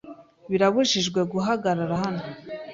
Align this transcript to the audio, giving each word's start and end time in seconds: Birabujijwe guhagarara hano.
Birabujijwe 0.49 1.19
guhagarara 1.31 1.95
hano. 2.03 2.21